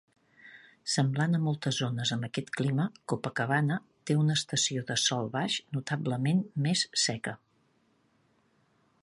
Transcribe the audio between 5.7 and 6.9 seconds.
notablement més